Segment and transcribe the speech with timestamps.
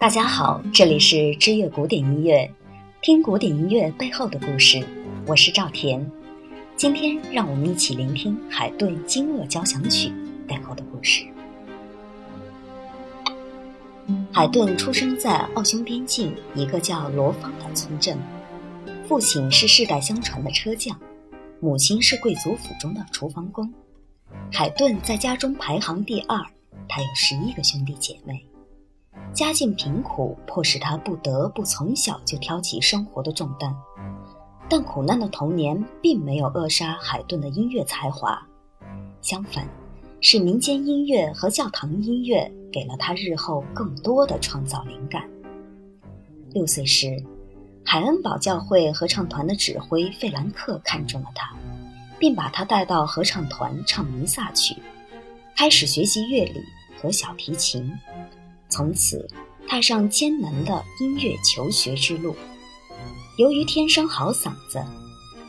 [0.00, 2.50] 大家好，这里是知乐古典音乐，
[3.02, 4.82] 听古典音乐背后的故事。
[5.26, 6.10] 我是赵田，
[6.74, 10.08] 今天让我们一起聆听海顿《惊愕交响曲》
[10.48, 11.26] 背后的故事。
[14.32, 18.16] 海顿出生在奥匈边境一个叫罗芳的村镇，
[19.06, 20.98] 父亲是世代相传的车匠，
[21.60, 23.70] 母亲是贵族府中的厨房工。
[24.50, 26.42] 海顿在家中排行第二，
[26.88, 28.42] 他有十一个兄弟姐妹。
[29.32, 33.74] 家境贫苦，迫使他不得不从小就挑起生活的重担。
[34.68, 38.40] 但苦难的童年并没有扼杀海顿的音乐才华，
[39.20, 39.66] 相反，
[40.20, 45.28] 是民间音乐和教堂音乐给了他日后更多的创造灵感。
[46.52, 47.24] 六岁时，
[47.84, 51.52] 海恩堡教会合唱团的指挥费兰克看中了他，
[52.18, 54.76] 并把他带到合唱团唱弥撒曲，
[55.56, 56.62] 开始学习乐理
[57.00, 57.90] 和小提琴。
[58.70, 59.28] 从此，
[59.68, 62.34] 踏上艰难的音乐求学之路。
[63.36, 64.82] 由于天生好嗓子，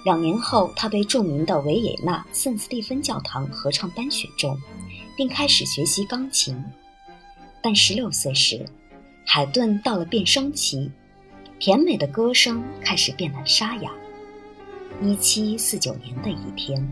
[0.04, 4.60] 两年后他被著名的维也纳圣斯蒂芬教堂合唱班选中，
[5.16, 6.62] 并开始学习钢琴。
[7.62, 8.66] 但十六岁时，
[9.26, 10.90] 海顿到了变声期，
[11.60, 13.92] 甜美的歌声开始变得沙哑。
[15.02, 16.88] 一七四九年的一天，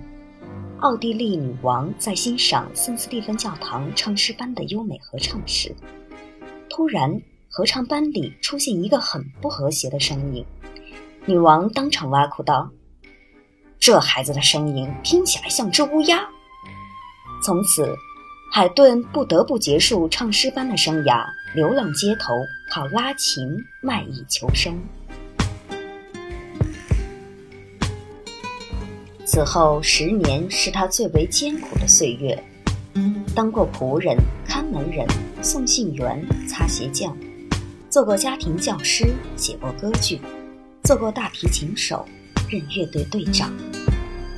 [0.81, 5.75] 奥地利女王在欣赏圣斯蒂芬教堂唱诗班的优美合唱时。
[6.79, 10.45] 突然，合唱班里出现一个很不和谐的声音。
[11.25, 12.71] 女王当场挖苦道
[13.77, 16.25] ：“这孩子的声音听起来像只乌鸦。”
[17.43, 17.93] 从此，
[18.49, 22.33] 海顿不得不结束唱诗班的生涯，流浪街头，
[22.71, 23.45] 靠拉琴
[23.83, 24.81] 卖艺求生。
[29.25, 32.41] 此后十年是他最为艰苦的岁月。
[33.35, 35.05] 当过仆人、看门人、
[35.41, 37.15] 送信员、擦鞋匠，
[37.89, 40.19] 做过家庭教师，写过歌剧，
[40.83, 42.05] 做过大提琴手，
[42.49, 43.51] 任乐队队长。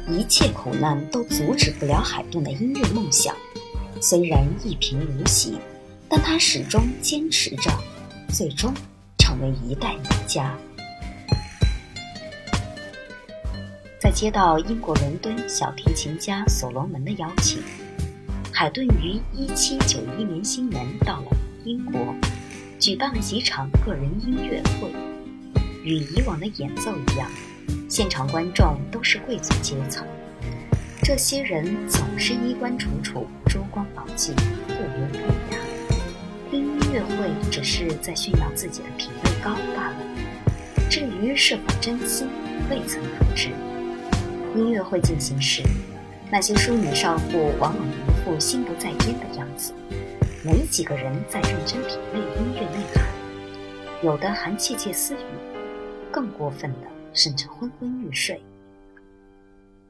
[0.08, 3.36] 一切苦难都阻止不了海顿的音乐梦想。
[4.02, 5.58] 虽然一贫如洗，
[6.10, 7.72] 但他始终坚持着，
[8.30, 8.74] 最终
[9.18, 10.56] 成为一代名家。
[14.00, 17.62] 在接到英国伦敦小提琴家所罗门的邀请。
[18.62, 21.36] 海顿于1791年新年到了
[21.66, 22.14] 英国，
[22.78, 24.92] 举办了几场个人音乐会。
[25.84, 27.28] 与以往的演奏一样，
[27.90, 30.06] 现场观众都是贵族阶层。
[31.02, 34.32] 这些人总是衣冠楚楚、珠光宝气、
[34.68, 35.58] 特优典雅。
[36.52, 39.98] 听音乐会只是在炫耀自己的品味高罢了。
[40.88, 42.28] 至于是否真心，
[42.70, 43.50] 未曾可知。
[44.56, 45.64] 音乐会进行时，
[46.32, 48.12] 那些淑女少妇往往一。
[48.24, 49.74] 副心不在焉的样子，
[50.46, 53.04] 没几个人在认真品味音乐内涵，
[54.04, 55.18] 有的还窃窃私语，
[56.12, 58.40] 更过分的甚至昏昏欲睡。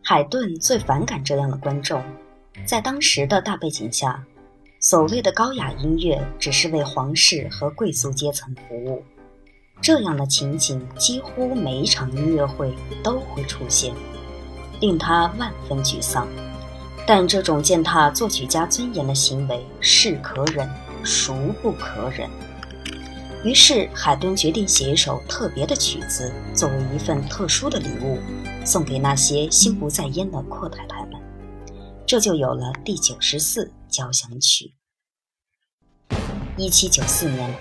[0.01, 2.01] 海顿最反感这样的观众，
[2.65, 4.23] 在当时的大背景下，
[4.79, 9.03] 所谓的高雅音乐只是为皇室和贵族阶层服务，
[9.81, 12.73] 这样的情景几乎每一场音乐会
[13.03, 13.93] 都会出现，
[14.81, 16.27] 令他万分沮丧。
[17.07, 20.69] 但这种践踏作曲家尊严的行为是可忍，
[21.03, 22.29] 孰不可忍？
[23.43, 28.19] 于是海顿决定写一首特别的曲子，作为一份特殊的礼物，
[28.63, 31.13] 送给那些心不在焉的阔太太们。
[32.05, 34.73] 这就有了第九十四交响曲。
[36.55, 37.51] 一七九四年，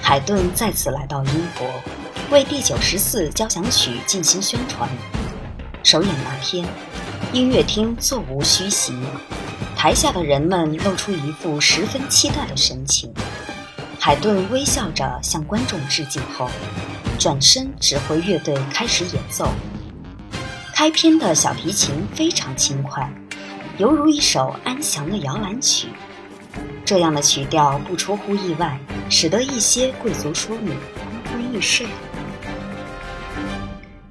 [0.00, 1.68] 海顿再次来到英国，
[2.30, 4.88] 为第九十四交响曲进行宣传。
[5.82, 6.66] 首演那天。
[7.32, 8.94] 音乐厅座无虚席，
[9.76, 13.12] 台下的人们露出一副十分期待的神情。
[13.98, 16.48] 海顿微笑着向观众致敬后，
[17.18, 19.48] 转身指挥乐队开始演奏。
[20.74, 23.12] 开篇的小提琴非常轻快，
[23.76, 25.88] 犹如一首安详的摇篮曲。
[26.84, 28.78] 这样的曲调不出乎意外，
[29.10, 31.86] 使得一些贵族淑女昏昏欲睡。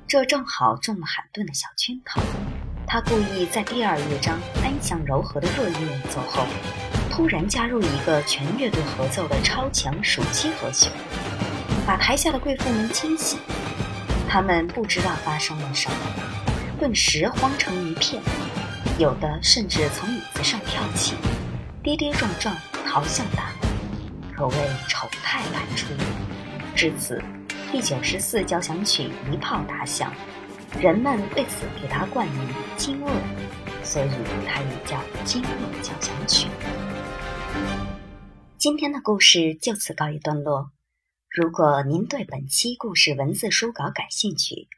[0.07, 2.21] 这正好中了海顿的小圈套。
[2.87, 6.45] 他故意在第二乐章安详柔和的热乐演奏后，
[7.11, 10.89] 突然加入一个全乐队合奏的超强属七和弦，
[11.85, 13.37] 把台下的贵妇们惊醒。
[14.29, 15.97] 他们不知道发生了什么，
[16.79, 18.23] 顿时慌成一片，
[18.97, 21.15] 有的甚至从椅子上跳起，
[21.83, 22.55] 跌跌撞撞
[22.85, 24.55] 逃向大门，可谓
[24.87, 25.87] 丑态百出。
[26.73, 27.21] 至此，
[27.69, 30.13] 第九十四交响曲一炮打响。
[30.79, 33.09] 人们为此给它冠名“惊愕”，
[33.83, 34.09] 所以
[34.45, 35.47] 它也叫“惊愕
[35.81, 36.47] 交响曲”。
[38.57, 40.71] 今天的故事就此告一段落，
[41.29, 44.69] 如果您对本期故事文字书稿感兴趣，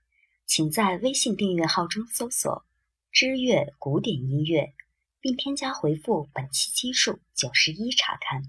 [0.48, 2.66] 请在微信订阅号中搜索
[3.14, 4.74] “知乐古典音乐”，
[5.22, 8.42] 并添加回复本期基数九十一查看。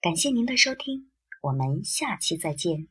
[0.00, 1.10] 感谢您的收听，
[1.42, 2.88] 我们下期再见。